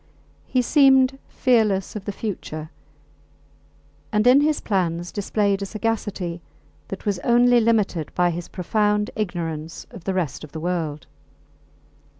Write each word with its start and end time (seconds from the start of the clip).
He 0.47 0.63
seemed 0.63 1.19
fearless 1.27 1.95
of 1.95 2.05
the 2.05 2.11
future, 2.11 2.71
and 4.11 4.25
in 4.25 4.41
his 4.41 4.59
plans 4.59 5.11
displayed 5.11 5.61
a 5.61 5.65
sagacity 5.67 6.41
that 6.87 7.05
was 7.05 7.19
only 7.19 7.59
limited 7.59 8.11
by 8.15 8.31
his 8.31 8.47
profound 8.47 9.11
ignorance 9.15 9.85
of 9.91 10.05
the 10.05 10.15
rest 10.15 10.43
of 10.43 10.53
the 10.53 10.59
world. 10.59 11.05